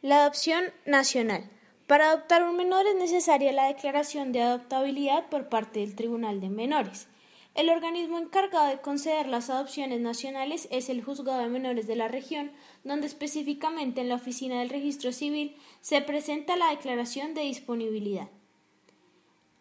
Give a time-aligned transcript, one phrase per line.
[0.00, 1.50] La adopción nacional.
[1.88, 6.50] Para adoptar un menor es necesaria la declaración de adoptabilidad por parte del Tribunal de
[6.50, 7.08] Menores.
[7.56, 12.06] El organismo encargado de conceder las adopciones nacionales es el Juzgado de Menores de la
[12.06, 12.52] región,
[12.84, 18.28] donde específicamente en la Oficina del Registro Civil se presenta la declaración de disponibilidad.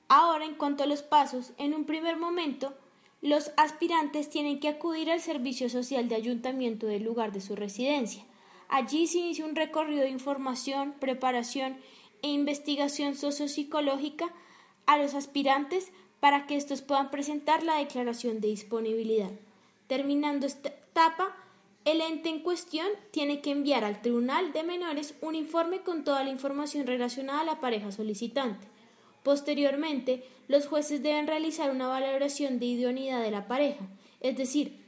[0.07, 2.77] Ahora, en cuanto a los pasos, en un primer momento,
[3.23, 8.23] los aspirantes tienen que acudir al servicio social de ayuntamiento del lugar de su residencia.
[8.69, 11.77] Allí se inicia un recorrido de información, preparación
[12.21, 14.33] e investigación sociopsicológica
[14.85, 19.31] a los aspirantes para que estos puedan presentar la declaración de disponibilidad.
[19.87, 21.35] Terminando esta etapa,
[21.85, 26.23] el ente en cuestión tiene que enviar al Tribunal de Menores un informe con toda
[26.23, 28.67] la información relacionada a la pareja solicitante.
[29.23, 33.85] Posteriormente, los jueces deben realizar una valoración de idoneidad de la pareja,
[34.19, 34.85] es decir,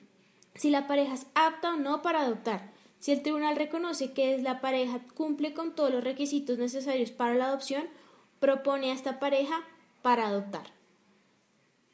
[0.55, 4.61] si la pareja es apta o no para adoptar, si el tribunal reconoce que la
[4.61, 7.85] pareja cumple con todos los requisitos necesarios para la adopción,
[8.39, 9.63] propone a esta pareja
[10.01, 10.71] para adoptar.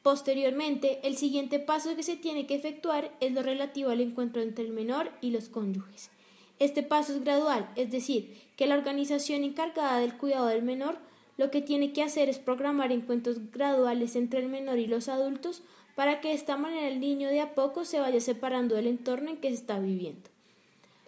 [0.02, 4.64] Posteriormente, el siguiente paso que se tiene que efectuar es lo relativo al encuentro entre
[4.64, 6.10] el menor y los cónyuges.
[6.58, 10.98] Este paso es gradual, es decir, que la organización encargada del cuidado del menor
[11.36, 15.62] lo que tiene que hacer es programar encuentros graduales entre el menor y los adultos
[15.94, 19.30] para que de esta manera el niño de a poco se vaya separando del entorno
[19.30, 20.30] en que se está viviendo.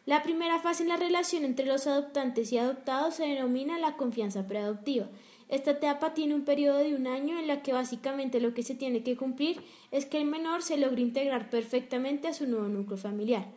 [0.08, 4.46] La primera fase en la relación entre los adoptantes y adoptados se denomina la confianza
[4.46, 5.06] preadoptiva.
[5.50, 8.74] Esta etapa tiene un periodo de un año en la que básicamente lo que se
[8.74, 9.60] tiene que cumplir
[9.90, 13.48] es que el menor se logre integrar perfectamente a su nuevo núcleo familiar.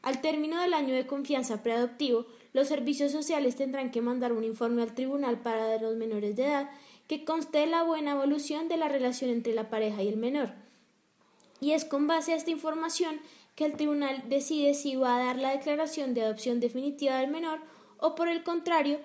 [0.00, 4.82] Al término del año de confianza preadoptivo, los servicios sociales tendrán que mandar un informe
[4.82, 6.70] al tribunal para los menores de edad
[7.08, 10.52] que conste la buena evolución de la relación entre la pareja y el menor.
[11.60, 13.18] Y es con base a esta información
[13.56, 17.58] que el tribunal decide si va a dar la declaración de adopción definitiva del menor
[17.98, 19.00] o por el contrario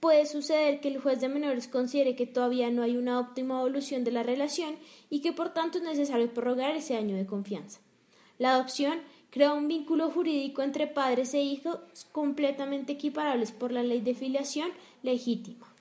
[0.00, 4.02] puede suceder que el juez de menores considere que todavía no hay una óptima evolución
[4.02, 4.74] de la relación
[5.08, 7.78] y que por tanto es necesario prorrogar ese año de confianza.
[8.36, 8.98] La adopción
[9.30, 11.78] crea un vínculo jurídico entre padres e hijos
[12.10, 14.70] completamente equiparables por la ley de filiación
[15.04, 15.71] legítima.